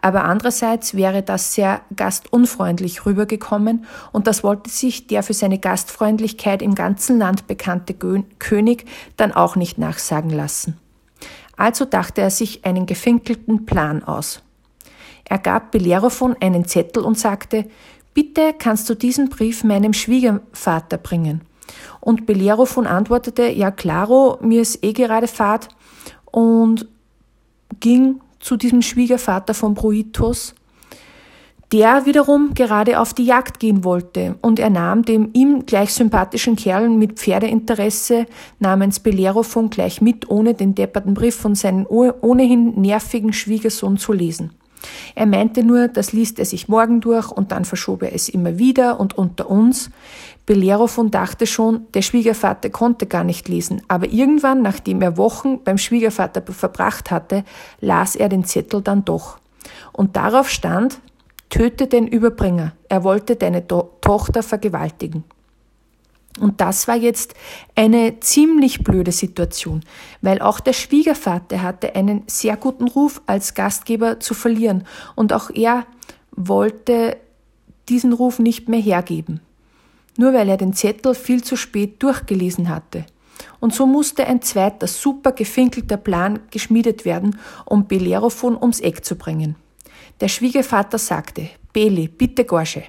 Aber 0.00 0.24
andererseits 0.24 0.94
wäre 0.94 1.22
das 1.22 1.52
sehr 1.52 1.82
gastunfreundlich 1.94 3.04
rübergekommen 3.04 3.84
und 4.12 4.26
das 4.26 4.42
wollte 4.42 4.70
sich 4.70 5.06
der 5.08 5.22
für 5.22 5.34
seine 5.34 5.58
Gastfreundlichkeit 5.58 6.62
im 6.62 6.74
ganzen 6.74 7.18
Land 7.18 7.46
bekannte 7.46 7.94
König 8.38 8.86
dann 9.18 9.32
auch 9.32 9.56
nicht 9.56 9.76
nachsagen 9.76 10.30
lassen. 10.30 10.80
Also 11.56 11.84
dachte 11.84 12.20
er 12.20 12.30
sich 12.30 12.64
einen 12.64 12.86
gefinkelten 12.86 13.66
Plan 13.66 14.02
aus. 14.02 14.42
Er 15.26 15.38
gab 15.38 15.70
Bellerophon 15.70 16.36
einen 16.40 16.66
Zettel 16.66 17.02
und 17.02 17.18
sagte, 17.18 17.66
Bitte 18.14 18.54
kannst 18.56 18.88
du 18.88 18.94
diesen 18.94 19.28
Brief 19.28 19.64
meinem 19.64 19.92
Schwiegervater 19.92 20.98
bringen. 20.98 21.40
Und 22.00 22.26
Bellerophon 22.26 22.86
antwortete, 22.86 23.48
ja 23.48 23.72
claro, 23.72 24.38
mir 24.40 24.62
ist 24.62 24.84
eh 24.84 24.92
gerade 24.92 25.26
Fahrt 25.26 25.68
und 26.26 26.86
ging 27.80 28.20
zu 28.38 28.56
diesem 28.56 28.82
Schwiegervater 28.82 29.52
von 29.52 29.74
Bruitus, 29.74 30.54
der 31.72 32.06
wiederum 32.06 32.54
gerade 32.54 33.00
auf 33.00 33.14
die 33.14 33.24
Jagd 33.24 33.58
gehen 33.58 33.84
wollte 33.84 34.36
und 34.42 34.58
er 34.58 34.70
nahm 34.70 35.04
dem 35.04 35.30
ihm 35.32 35.66
gleich 35.66 35.92
sympathischen 35.92 36.56
Kerl 36.56 36.88
mit 36.88 37.18
Pferdeinteresse 37.18 38.26
namens 38.58 39.00
Bellerophon 39.00 39.70
gleich 39.70 40.00
mit, 40.00 40.28
ohne 40.30 40.54
den 40.54 40.74
depperten 40.74 41.14
Brief 41.14 41.36
von 41.36 41.54
seinem 41.54 41.86
ohnehin 41.88 42.80
nervigen 42.80 43.32
Schwiegersohn 43.32 43.96
zu 43.96 44.12
lesen. 44.12 44.50
Er 45.14 45.26
meinte 45.26 45.64
nur, 45.64 45.88
das 45.88 46.12
liest 46.12 46.38
er 46.38 46.44
sich 46.44 46.68
morgen 46.68 47.00
durch 47.00 47.30
und 47.30 47.52
dann 47.52 47.64
verschob 47.64 48.02
er 48.02 48.14
es 48.14 48.28
immer 48.28 48.58
wieder 48.58 49.00
und 49.00 49.16
unter 49.16 49.50
uns. 49.50 49.90
Bellerophon 50.46 51.10
dachte 51.10 51.46
schon, 51.46 51.86
der 51.94 52.02
Schwiegervater 52.02 52.70
konnte 52.70 53.06
gar 53.06 53.24
nicht 53.24 53.48
lesen, 53.48 53.82
aber 53.88 54.08
irgendwann, 54.08 54.62
nachdem 54.62 55.00
er 55.00 55.16
Wochen 55.16 55.62
beim 55.64 55.78
Schwiegervater 55.78 56.42
verbracht 56.42 57.10
hatte, 57.10 57.44
las 57.80 58.14
er 58.14 58.28
den 58.28 58.44
Zettel 58.44 58.82
dann 58.82 59.04
doch. 59.04 59.38
Und 59.92 60.16
darauf 60.16 60.50
stand, 60.50 61.00
töte 61.54 61.86
den 61.86 62.08
Überbringer, 62.08 62.72
er 62.88 63.04
wollte 63.04 63.36
deine 63.36 63.64
to 63.68 63.92
Tochter 64.00 64.42
vergewaltigen. 64.42 65.22
Und 66.40 66.60
das 66.60 66.88
war 66.88 66.96
jetzt 66.96 67.34
eine 67.76 68.18
ziemlich 68.18 68.82
blöde 68.82 69.12
Situation, 69.12 69.84
weil 70.20 70.40
auch 70.40 70.58
der 70.58 70.72
Schwiegervater 70.72 71.62
hatte 71.62 71.94
einen 71.94 72.24
sehr 72.26 72.56
guten 72.56 72.88
Ruf 72.88 73.22
als 73.26 73.54
Gastgeber 73.54 74.18
zu 74.18 74.34
verlieren 74.34 74.84
und 75.14 75.32
auch 75.32 75.48
er 75.48 75.86
wollte 76.32 77.18
diesen 77.88 78.12
Ruf 78.12 78.40
nicht 78.40 78.68
mehr 78.68 78.80
hergeben, 78.80 79.38
nur 80.16 80.32
weil 80.32 80.48
er 80.48 80.56
den 80.56 80.72
Zettel 80.72 81.14
viel 81.14 81.44
zu 81.44 81.54
spät 81.54 82.02
durchgelesen 82.02 82.68
hatte. 82.68 83.06
Und 83.60 83.72
so 83.72 83.86
musste 83.86 84.26
ein 84.26 84.42
zweiter 84.42 84.88
super 84.88 85.30
gefinkelter 85.30 85.98
Plan 85.98 86.40
geschmiedet 86.50 87.04
werden, 87.04 87.38
um 87.64 87.86
Bellerophon 87.86 88.56
ums 88.56 88.80
Eck 88.80 89.04
zu 89.04 89.14
bringen. 89.14 89.54
Der 90.20 90.28
Schwiegervater 90.28 90.98
sagte, 90.98 91.48
Beli, 91.72 92.08
bitte 92.08 92.44
Gorsche, 92.44 92.84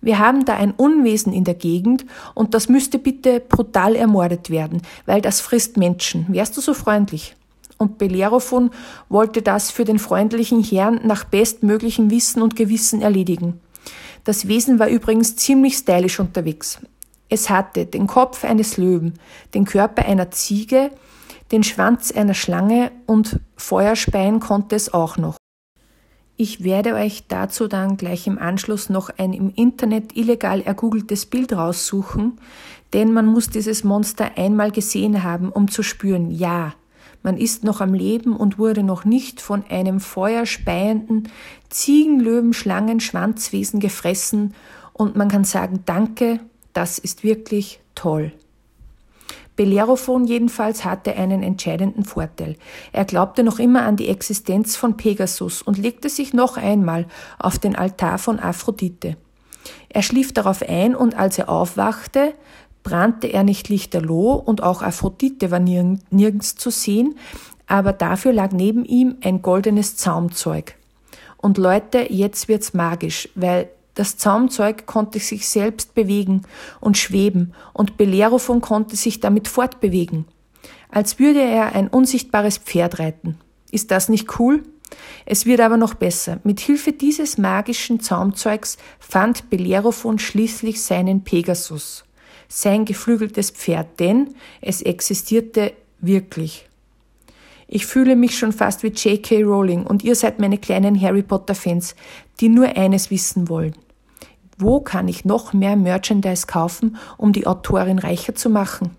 wir 0.00 0.18
haben 0.18 0.46
da 0.46 0.56
ein 0.56 0.72
Unwesen 0.72 1.32
in 1.32 1.44
der 1.44 1.54
Gegend 1.54 2.06
und 2.34 2.54
das 2.54 2.68
müsste 2.68 2.98
bitte 2.98 3.40
brutal 3.40 3.94
ermordet 3.94 4.48
werden, 4.48 4.80
weil 5.04 5.20
das 5.20 5.42
frisst 5.42 5.76
Menschen. 5.76 6.26
Wärst 6.30 6.56
du 6.56 6.62
so 6.62 6.72
freundlich? 6.72 7.36
Und 7.76 7.98
Bellerophon 7.98 8.70
wollte 9.08 9.42
das 9.42 9.70
für 9.70 9.84
den 9.84 9.98
freundlichen 9.98 10.62
Herrn 10.62 11.00
nach 11.04 11.24
bestmöglichem 11.24 12.10
Wissen 12.10 12.42
und 12.42 12.56
Gewissen 12.56 13.02
erledigen. 13.02 13.60
Das 14.24 14.48
Wesen 14.48 14.78
war 14.78 14.88
übrigens 14.88 15.36
ziemlich 15.36 15.76
stylisch 15.76 16.20
unterwegs. 16.20 16.78
Es 17.28 17.48
hatte 17.48 17.86
den 17.86 18.06
Kopf 18.06 18.44
eines 18.44 18.76
Löwen, 18.76 19.14
den 19.54 19.64
Körper 19.64 20.04
einer 20.04 20.30
Ziege, 20.30 20.90
den 21.52 21.62
Schwanz 21.62 22.12
einer 22.12 22.34
Schlange 22.34 22.90
und 23.06 23.40
Feuerspeien 23.56 24.40
konnte 24.40 24.76
es 24.76 24.92
auch 24.92 25.16
noch. 25.16 25.39
Ich 26.42 26.64
werde 26.64 26.94
euch 26.94 27.24
dazu 27.28 27.68
dann 27.68 27.98
gleich 27.98 28.26
im 28.26 28.38
Anschluss 28.38 28.88
noch 28.88 29.10
ein 29.18 29.34
im 29.34 29.52
Internet 29.54 30.16
illegal 30.16 30.62
ergoogeltes 30.62 31.26
Bild 31.26 31.52
raussuchen, 31.52 32.38
denn 32.94 33.12
man 33.12 33.26
muss 33.26 33.50
dieses 33.50 33.84
Monster 33.84 34.38
einmal 34.38 34.70
gesehen 34.70 35.22
haben, 35.22 35.52
um 35.52 35.70
zu 35.70 35.82
spüren, 35.82 36.30
ja, 36.30 36.72
man 37.22 37.36
ist 37.36 37.62
noch 37.62 37.82
am 37.82 37.92
Leben 37.92 38.34
und 38.34 38.58
wurde 38.58 38.82
noch 38.82 39.04
nicht 39.04 39.42
von 39.42 39.64
einem 39.68 40.00
feuerspeienden 40.00 41.28
Ziegenlöwen-Schlangen-Schwanzwesen 41.68 43.78
gefressen 43.78 44.54
und 44.94 45.16
man 45.16 45.28
kann 45.28 45.44
sagen, 45.44 45.80
danke, 45.84 46.40
das 46.72 46.98
ist 46.98 47.22
wirklich 47.22 47.80
toll. 47.94 48.32
Bellerophon 49.60 50.24
jedenfalls 50.24 50.86
hatte 50.86 51.16
einen 51.16 51.42
entscheidenden 51.42 52.06
Vorteil. 52.06 52.56
Er 52.92 53.04
glaubte 53.04 53.42
noch 53.42 53.58
immer 53.58 53.82
an 53.82 53.96
die 53.96 54.08
Existenz 54.08 54.74
von 54.74 54.96
Pegasus 54.96 55.60
und 55.60 55.76
legte 55.76 56.08
sich 56.08 56.32
noch 56.32 56.56
einmal 56.56 57.04
auf 57.38 57.58
den 57.58 57.76
Altar 57.76 58.16
von 58.16 58.40
Aphrodite. 58.40 59.18
Er 59.90 60.00
schlief 60.00 60.32
darauf 60.32 60.62
ein 60.66 60.96
und 60.96 61.14
als 61.14 61.36
er 61.36 61.50
aufwachte, 61.50 62.32
brannte 62.82 63.26
er 63.26 63.44
nicht 63.44 63.68
lichterloh 63.68 64.32
und 64.32 64.62
auch 64.62 64.80
Aphrodite 64.80 65.50
war 65.50 65.60
nirgends 65.60 66.54
zu 66.54 66.70
sehen, 66.70 67.16
aber 67.66 67.92
dafür 67.92 68.32
lag 68.32 68.52
neben 68.52 68.86
ihm 68.86 69.16
ein 69.22 69.42
goldenes 69.42 69.94
Zaumzeug. 69.94 70.74
Und 71.36 71.58
Leute, 71.58 72.10
jetzt 72.10 72.48
wird's 72.48 72.72
magisch, 72.72 73.28
weil 73.34 73.68
das 74.00 74.16
Zaumzeug 74.16 74.86
konnte 74.86 75.18
sich 75.18 75.46
selbst 75.46 75.94
bewegen 75.94 76.40
und 76.80 76.96
schweben 76.96 77.52
und 77.74 77.98
Bellerophon 77.98 78.62
konnte 78.62 78.96
sich 78.96 79.20
damit 79.20 79.46
fortbewegen, 79.46 80.24
als 80.90 81.18
würde 81.18 81.42
er 81.42 81.74
ein 81.74 81.86
unsichtbares 81.86 82.56
Pferd 82.56 82.98
reiten. 82.98 83.36
Ist 83.70 83.90
das 83.90 84.08
nicht 84.08 84.40
cool? 84.40 84.62
Es 85.26 85.44
wird 85.44 85.60
aber 85.60 85.76
noch 85.76 85.92
besser. 85.92 86.40
Mit 86.44 86.60
Hilfe 86.60 86.92
dieses 86.92 87.36
magischen 87.36 88.00
Zaumzeugs 88.00 88.78
fand 88.98 89.50
Bellerophon 89.50 90.18
schließlich 90.18 90.80
seinen 90.80 91.22
Pegasus, 91.22 92.06
sein 92.48 92.86
geflügeltes 92.86 93.50
Pferd, 93.50 94.00
denn 94.00 94.34
es 94.62 94.80
existierte 94.80 95.74
wirklich. 96.00 96.70
Ich 97.68 97.84
fühle 97.84 98.16
mich 98.16 98.38
schon 98.38 98.52
fast 98.52 98.82
wie 98.82 98.88
J.K. 98.88 99.42
Rowling 99.42 99.84
und 99.86 100.02
ihr 100.02 100.14
seid 100.14 100.38
meine 100.38 100.56
kleinen 100.56 100.98
Harry 100.98 101.22
Potter 101.22 101.54
Fans, 101.54 101.94
die 102.40 102.48
nur 102.48 102.66
eines 102.78 103.10
wissen 103.10 103.50
wollen. 103.50 103.74
Wo 104.60 104.80
kann 104.80 105.08
ich 105.08 105.24
noch 105.24 105.52
mehr 105.52 105.76
Merchandise 105.76 106.46
kaufen, 106.46 106.96
um 107.16 107.32
die 107.32 107.46
Autorin 107.46 107.98
reicher 107.98 108.34
zu 108.34 108.50
machen? 108.50 108.90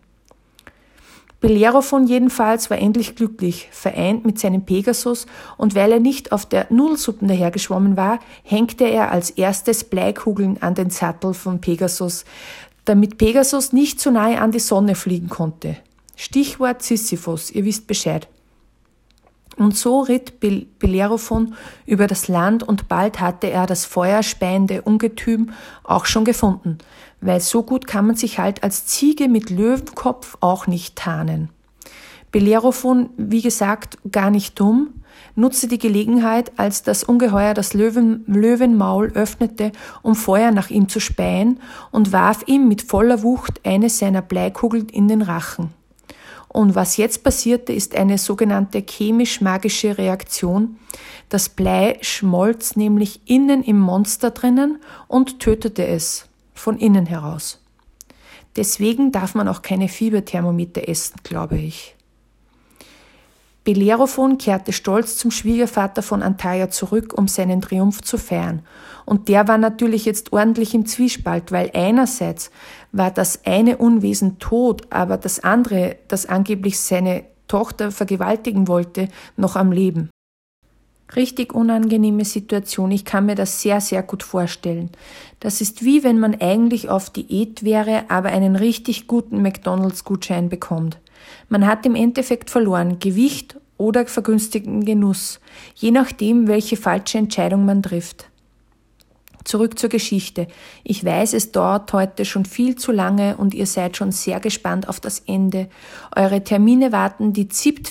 Bellerophon 1.40 2.06
jedenfalls 2.06 2.70
war 2.70 2.78
endlich 2.78 3.16
glücklich, 3.16 3.68
vereint 3.72 4.26
mit 4.26 4.40
seinem 4.40 4.64
Pegasus, 4.64 5.26
und 5.58 5.74
weil 5.74 5.92
er 5.92 6.00
nicht 6.00 6.32
auf 6.32 6.46
der 6.46 6.68
Nudelsuppen 6.70 7.28
dahergeschwommen 7.28 7.98
war, 7.98 8.20
hängte 8.44 8.86
er 8.86 9.12
als 9.12 9.32
erstes 9.32 9.84
Bleikugeln 9.84 10.62
an 10.62 10.76
den 10.76 10.92
Sattel 10.92 11.34
von 11.34 11.60
Pegasus, 11.60 12.26
damit 12.86 13.18
Pegasus 13.18 13.74
nicht 13.74 14.00
zu 14.00 14.12
nahe 14.12 14.40
an 14.40 14.52
die 14.52 14.60
Sonne 14.60 14.94
fliegen 14.94 15.30
konnte. 15.30 15.78
Stichwort 16.16 16.84
Sisyphus, 16.84 17.50
ihr 17.50 17.66
wisst 17.66 17.88
Bescheid. 17.88 18.28
Und 19.62 19.78
so 19.78 20.00
ritt 20.00 20.40
Bellerophon 20.40 21.54
über 21.86 22.08
das 22.08 22.28
Land 22.28 22.64
und 22.64 22.88
bald 22.88 23.20
hatte 23.20 23.52
er 23.52 23.68
das 23.68 23.86
feuerspeiende 23.86 24.82
Ungetüm 24.82 25.52
auch 25.84 26.06
schon 26.06 26.26
gefunden. 26.26 26.80
weil 27.24 27.40
so 27.40 27.62
gut 27.62 27.86
kann 27.86 28.08
man 28.08 28.16
sich 28.16 28.40
halt 28.40 28.64
als 28.64 28.88
Ziege 28.88 29.30
mit 29.30 29.52
Löwenkopf 29.52 30.38
auch 30.40 30.66
nicht 30.66 30.96
tarnen. 30.96 31.50
Bellerophon, 32.32 33.12
wie 33.18 33.44
gesagt, 33.44 34.00
gar 34.12 34.32
nicht 34.32 34.60
dumm, 34.60 34.96
nutzte 35.36 35.68
die 35.68 35.78
Gelegenheit, 35.78 36.52
als 36.58 36.82
das 36.82 37.04
Ungeheuer 37.04 37.54
das 37.54 37.76
Löwen, 37.76 38.24
Löwenmaul 38.26 39.12
öffnete, 39.14 39.72
um 40.02 40.16
Feuer 40.16 40.50
nach 40.50 40.72
ihm 40.72 40.90
zu 40.90 41.00
speien, 41.00 41.60
und 41.92 42.12
warf 42.12 42.42
ihm 42.48 42.68
mit 42.68 42.82
voller 42.82 43.22
Wucht 43.22 43.62
eine 43.64 43.90
seiner 43.90 44.24
Bleikugeln 44.24 44.90
in 44.90 45.08
den 45.08 45.22
Rachen. 45.22 45.81
Und 46.52 46.76
was 46.76 46.98
jetzt 46.98 47.24
passierte, 47.24 47.72
ist 47.72 47.96
eine 47.96 48.18
sogenannte 48.18 48.80
chemisch-magische 48.82 49.98
Reaktion. 49.98 50.78
Das 51.30 51.48
Blei 51.48 51.98
schmolz 52.02 52.76
nämlich 52.76 53.22
innen 53.26 53.64
im 53.64 53.80
Monster 53.80 54.32
drinnen 54.32 54.80
und 55.08 55.40
tötete 55.40 55.88
es 55.88 56.28
von 56.54 56.78
innen 56.78 57.06
heraus. 57.06 57.60
Deswegen 58.58 59.14
darf 59.14 59.34
man 59.34 59.48
auch 59.48 59.62
keine 59.62 59.88
Fieberthermometer 59.88 60.90
essen, 60.90 61.16
glaube 61.24 61.58
ich. 61.58 61.96
Bellerophon 63.74 64.38
kehrte 64.38 64.74
stolz 64.74 65.18
zum 65.18 65.32
Schwiegervater 65.32 66.02
von 66.02 66.22
Antalya 66.22 66.70
zurück, 66.70 67.14
um 67.18 67.28
seinen 67.28 67.62
Triumph 67.62 68.02
zu 68.02 68.18
feiern. 68.18 68.64
Und 69.06 69.30
der 69.30 69.48
war 69.48 69.58
natürlich 69.58 70.06
jetzt 70.06 70.34
ordentlich 70.34 70.74
im 70.74 70.86
Zwiespalt, 70.86 71.52
weil 71.52 71.72
einerseits 71.74 72.52
war 72.92 73.12
das 73.12 73.46
eine 73.46 73.78
Unwesen 73.78 74.40
tot, 74.40 74.84
aber 74.90 75.18
das 75.18 75.40
andere, 75.44 75.96
das 76.08 76.26
angeblich 76.26 76.80
seine 76.80 77.24
Tochter 77.48 77.92
vergewaltigen 77.92 78.68
wollte, 78.68 79.08
noch 79.38 79.56
am 79.56 79.72
Leben. 79.72 80.10
Richtig 81.16 81.54
unangenehme 81.54 82.24
Situation. 82.24 82.92
Ich 82.92 83.04
kann 83.04 83.26
mir 83.26 83.36
das 83.36 83.62
sehr, 83.62 83.82
sehr 83.82 84.04
gut 84.04 84.24
vorstellen. 84.24 84.90
Das 85.40 85.60
ist 85.60 85.84
wie 85.84 86.04
wenn 86.04 86.20
man 86.20 86.40
eigentlich 86.40 86.90
auf 86.90 87.10
Diät 87.10 87.64
wäre, 87.64 88.06
aber 88.10 88.30
einen 88.30 88.56
richtig 88.56 89.08
guten 89.08 89.42
McDonalds-Gutschein 89.42 90.48
bekommt. 90.48 91.00
Man 91.52 91.68
hat 91.68 91.86
im 91.86 91.96
Endeffekt 91.96 92.50
verloren 92.50 93.00
Gewicht 93.00 93.58
oder 93.76 94.08
vergünstigten 94.08 94.86
Genuss, 94.86 95.42
je 95.76 95.92
nachdem, 95.92 96.48
welche 96.48 96.78
falsche 96.78 97.18
Entscheidung 97.18 97.66
man 97.66 97.84
trifft. 97.84 98.30
Zurück 99.44 99.78
zur 99.78 99.90
Geschichte. 99.90 100.48
Ich 100.86 101.04
weiß, 101.04 101.34
es 101.34 101.52
dauert 101.52 101.92
heute 101.92 102.24
schon 102.24 102.46
viel 102.46 102.78
zu 102.78 102.94
lange 102.94 103.36
und 103.36 103.54
ihr 103.54 103.66
seid 103.66 103.98
schon 103.98 104.14
sehr 104.14 104.40
gespannt 104.40 104.88
auf 104.88 105.02
das 105.02 105.20
Ende. 105.20 105.68
Eure 106.16 106.42
Termine 106.42 106.94
warten, 106.94 107.34
die 107.34 107.50
ZIP, 107.50 107.86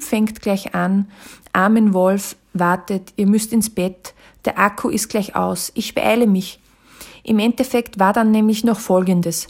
fängt 0.00 0.40
gleich 0.40 0.74
an. 0.74 1.10
Armen 1.52 1.92
Wolf 1.92 2.34
wartet, 2.54 3.12
ihr 3.16 3.26
müsst 3.26 3.52
ins 3.52 3.68
Bett, 3.68 4.14
der 4.46 4.58
Akku 4.58 4.88
ist 4.88 5.10
gleich 5.10 5.36
aus. 5.36 5.70
Ich 5.74 5.94
beeile 5.94 6.26
mich. 6.26 6.60
Im 7.24 7.40
Endeffekt 7.40 7.98
war 7.98 8.14
dann 8.14 8.30
nämlich 8.30 8.64
noch 8.64 8.80
Folgendes. 8.80 9.48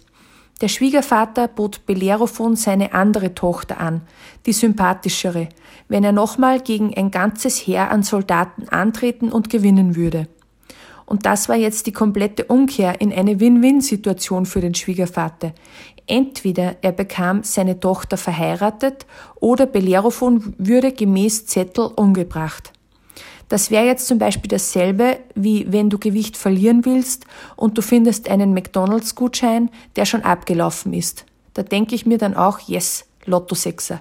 Der 0.63 0.69
Schwiegervater 0.69 1.49
bot 1.49 1.85
Bellerophon 1.85 2.57
seine 2.57 2.95
andere 2.95 3.35
Tochter 3.35 3.79
an, 3.79 4.01
die 4.47 4.55
sympathischere, 4.55 5.51
wenn 5.89 6.03
er 6.03 6.13
nochmal 6.13 6.61
gegen 6.61 6.97
ein 6.97 7.11
ganzes 7.11 7.59
Heer 7.59 7.91
an 7.91 8.03
Soldaten 8.03 8.67
antreten 8.71 9.31
und 9.31 9.51
gewinnen 9.51 9.97
würde. 9.97 10.29
Und 11.05 11.27
das 11.27 11.51
war 11.51 11.57
jetzt 11.57 11.87
die 11.87 11.93
komplette 11.93 12.45
Umkehr 12.45 13.01
in 13.03 13.13
eine 13.13 13.39
Win-Win-Situation 13.39 14.47
für 14.47 14.63
den 14.63 14.75
Schwiegervater. 14.75 15.53
Entweder 16.07 16.77
er 16.81 16.93
bekam 16.93 17.43
seine 17.43 17.79
Tochter 17.79 18.17
verheiratet 18.17 19.07
oder 19.37 19.67
Bellerophon 19.67 20.55
würde 20.57 20.91
gemäß 20.91 21.47
Zettel 21.47 21.91
umgebracht. 21.95 22.73
Das 23.49 23.71
wäre 23.71 23.87
jetzt 23.87 24.09
zum 24.09 24.19
Beispiel 24.19 24.49
dasselbe, 24.49 25.19
wie 25.35 25.71
wenn 25.71 25.89
du 25.89 25.99
Gewicht 25.99 26.37
verlieren 26.37 26.85
willst 26.85 27.27
und 27.55 27.79
du 27.79 27.83
findest 27.83 28.29
einen 28.29 28.55
McDonalds-Gutschein, 28.55 29.71
der 29.95 30.05
schon 30.05 30.23
abgelaufen 30.23 30.93
ist. 30.93 31.25
Da 31.55 31.63
denke 31.63 31.95
ich 31.95 32.07
mir 32.07 32.19
dann 32.19 32.35
auch, 32.35 32.59
yes, 32.61 33.05
Lotto 33.25 33.55
Sechser. 33.55 34.01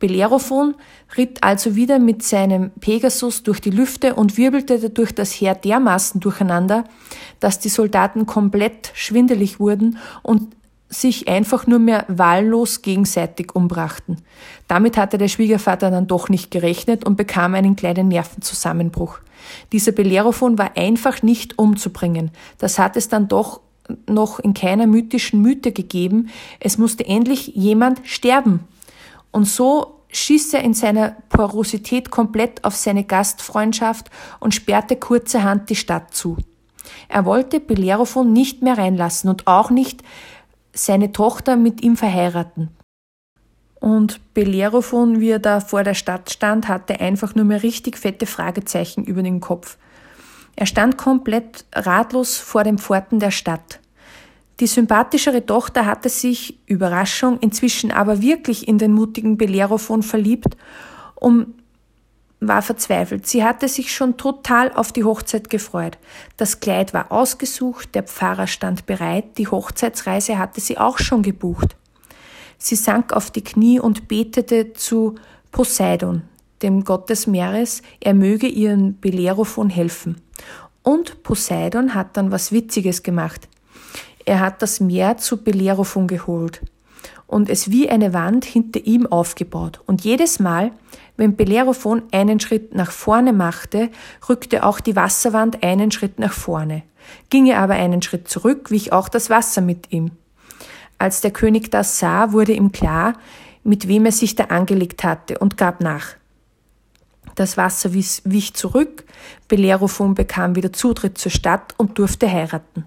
Bellerophon 0.00 0.74
ritt 1.16 1.42
also 1.42 1.76
wieder 1.76 1.98
mit 1.98 2.22
seinem 2.22 2.70
Pegasus 2.80 3.42
durch 3.42 3.60
die 3.60 3.70
Lüfte 3.70 4.14
und 4.14 4.36
wirbelte 4.36 4.78
dadurch 4.78 5.14
das 5.14 5.32
Heer 5.32 5.54
dermaßen 5.54 6.20
durcheinander, 6.20 6.84
dass 7.40 7.60
die 7.60 7.68
Soldaten 7.68 8.26
komplett 8.26 8.90
schwindelig 8.94 9.60
wurden 9.60 9.98
und 10.22 10.54
sich 11.00 11.28
einfach 11.28 11.66
nur 11.66 11.78
mehr 11.78 12.04
wahllos 12.08 12.82
gegenseitig 12.82 13.54
umbrachten. 13.54 14.18
Damit 14.68 14.96
hatte 14.96 15.18
der 15.18 15.28
Schwiegervater 15.28 15.90
dann 15.90 16.06
doch 16.06 16.28
nicht 16.28 16.50
gerechnet 16.50 17.04
und 17.04 17.16
bekam 17.16 17.54
einen 17.54 17.76
kleinen 17.76 18.08
Nervenzusammenbruch. 18.08 19.18
Dieser 19.72 19.92
Bellerophon 19.92 20.58
war 20.58 20.76
einfach 20.76 21.22
nicht 21.22 21.58
umzubringen. 21.58 22.30
Das 22.58 22.78
hat 22.78 22.96
es 22.96 23.08
dann 23.08 23.28
doch 23.28 23.60
noch 24.08 24.38
in 24.38 24.54
keiner 24.54 24.86
mythischen 24.86 25.42
Mythe 25.42 25.72
gegeben. 25.72 26.30
Es 26.60 26.78
musste 26.78 27.06
endlich 27.06 27.48
jemand 27.48 28.00
sterben. 28.04 28.60
Und 29.30 29.46
so 29.46 30.00
schießt 30.08 30.54
er 30.54 30.62
in 30.62 30.74
seiner 30.74 31.16
Porosität 31.28 32.10
komplett 32.10 32.64
auf 32.64 32.76
seine 32.76 33.04
Gastfreundschaft 33.04 34.10
und 34.40 34.54
sperrte 34.54 34.96
kurzerhand 34.96 35.68
die 35.70 35.76
Stadt 35.76 36.14
zu. 36.14 36.38
Er 37.08 37.24
wollte 37.24 37.60
Bellerophon 37.60 38.32
nicht 38.32 38.62
mehr 38.62 38.78
reinlassen 38.78 39.28
und 39.28 39.46
auch 39.46 39.70
nicht 39.70 40.02
seine 40.74 41.12
Tochter 41.12 41.56
mit 41.56 41.82
ihm 41.82 41.96
verheiraten. 41.96 42.68
Und 43.80 44.20
Bellerophon, 44.34 45.20
wie 45.20 45.30
er 45.30 45.38
da 45.38 45.60
vor 45.60 45.84
der 45.84 45.94
Stadt 45.94 46.30
stand, 46.30 46.68
hatte 46.68 47.00
einfach 47.00 47.34
nur 47.34 47.44
mehr 47.44 47.62
richtig 47.62 47.98
fette 47.98 48.26
Fragezeichen 48.26 49.04
über 49.04 49.22
den 49.22 49.40
Kopf. 49.40 49.78
Er 50.56 50.66
stand 50.66 50.96
komplett 50.96 51.64
ratlos 51.74 52.36
vor 52.38 52.64
den 52.64 52.78
Pforten 52.78 53.20
der 53.20 53.30
Stadt. 53.30 53.80
Die 54.60 54.66
sympathischere 54.66 55.44
Tochter 55.44 55.84
hatte 55.84 56.08
sich, 56.08 56.60
Überraschung, 56.66 57.38
inzwischen 57.40 57.90
aber 57.90 58.22
wirklich 58.22 58.68
in 58.68 58.78
den 58.78 58.92
mutigen 58.92 59.36
Bellerophon 59.36 60.02
verliebt, 60.02 60.56
um 61.16 61.54
war 62.48 62.62
verzweifelt. 62.62 63.26
Sie 63.26 63.44
hatte 63.44 63.68
sich 63.68 63.94
schon 63.94 64.16
total 64.16 64.72
auf 64.72 64.92
die 64.92 65.04
Hochzeit 65.04 65.50
gefreut. 65.50 65.98
Das 66.36 66.60
Kleid 66.60 66.94
war 66.94 67.12
ausgesucht, 67.12 67.94
der 67.94 68.02
Pfarrer 68.02 68.46
stand 68.46 68.86
bereit, 68.86 69.38
die 69.38 69.48
Hochzeitsreise 69.48 70.38
hatte 70.38 70.60
sie 70.60 70.78
auch 70.78 70.98
schon 70.98 71.22
gebucht. 71.22 71.76
Sie 72.58 72.76
sank 72.76 73.12
auf 73.12 73.30
die 73.30 73.44
Knie 73.44 73.80
und 73.80 74.08
betete 74.08 74.72
zu 74.72 75.16
Poseidon, 75.50 76.22
dem 76.62 76.84
Gott 76.84 77.10
des 77.10 77.26
Meeres, 77.26 77.82
er 78.00 78.14
möge 78.14 78.46
ihren 78.46 78.94
Bellerophon 78.94 79.70
helfen. 79.70 80.20
Und 80.82 81.22
Poseidon 81.22 81.94
hat 81.94 82.16
dann 82.16 82.30
was 82.30 82.52
Witziges 82.52 83.02
gemacht. 83.02 83.48
Er 84.24 84.40
hat 84.40 84.62
das 84.62 84.80
Meer 84.80 85.18
zu 85.18 85.38
Bellerophon 85.38 86.06
geholt 86.06 86.62
und 87.26 87.48
es 87.48 87.70
wie 87.70 87.88
eine 87.88 88.12
Wand 88.12 88.44
hinter 88.44 88.84
ihm 88.84 89.06
aufgebaut. 89.06 89.80
Und 89.86 90.04
jedes 90.04 90.38
Mal, 90.38 90.72
wenn 91.16 91.36
Bellerophon 91.36 92.02
einen 92.10 92.40
Schritt 92.40 92.74
nach 92.74 92.90
vorne 92.90 93.32
machte, 93.32 93.90
rückte 94.28 94.64
auch 94.64 94.80
die 94.80 94.96
Wasserwand 94.96 95.62
einen 95.62 95.90
Schritt 95.90 96.18
nach 96.18 96.32
vorne. 96.32 96.82
Ging 97.30 97.46
er 97.46 97.60
aber 97.60 97.74
einen 97.74 98.02
Schritt 98.02 98.28
zurück, 98.28 98.70
wich 98.70 98.92
auch 98.92 99.08
das 99.08 99.30
Wasser 99.30 99.60
mit 99.60 99.92
ihm. 99.92 100.10
Als 100.98 101.20
der 101.20 101.30
König 101.30 101.70
das 101.70 101.98
sah, 101.98 102.32
wurde 102.32 102.52
ihm 102.52 102.72
klar, 102.72 103.14
mit 103.62 103.88
wem 103.88 104.06
er 104.06 104.12
sich 104.12 104.34
da 104.34 104.44
angelegt 104.44 105.04
hatte 105.04 105.38
und 105.38 105.56
gab 105.56 105.80
nach. 105.80 106.16
Das 107.34 107.56
Wasser 107.56 107.94
wich 107.94 108.54
zurück, 108.54 109.04
Bellerophon 109.48 110.14
bekam 110.14 110.54
wieder 110.54 110.72
Zutritt 110.72 111.18
zur 111.18 111.32
Stadt 111.32 111.74
und 111.76 111.98
durfte 111.98 112.30
heiraten. 112.30 112.84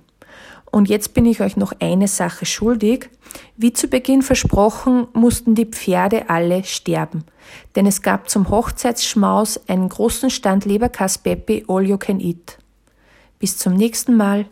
Und 0.77 0.89
jetzt 0.89 1.15
bin 1.15 1.25
ich 1.25 1.41
euch 1.41 1.57
noch 1.57 1.73
eine 1.79 2.07
Sache 2.07 2.45
schuldig. 2.45 3.09
Wie 3.55 3.73
zu 3.73 3.87
Beginn 3.87 4.21
versprochen, 4.21 5.07
mussten 5.13 5.55
die 5.55 5.65
Pferde 5.65 6.29
alle 6.29 6.63
sterben. 6.65 7.23
Denn 7.75 7.87
es 7.87 8.03
gab 8.03 8.29
zum 8.29 8.51
Hochzeitsschmaus 8.51 9.59
einen 9.67 9.89
großen 9.89 10.29
Stand 10.29 10.65
Leberkass 10.65 11.17
Peppi 11.17 11.65
All 11.67 11.83
You 11.83 11.97
Can 11.97 12.19
Eat. 12.19 12.59
Bis 13.39 13.57
zum 13.57 13.73
nächsten 13.73 14.15
Mal. 14.15 14.45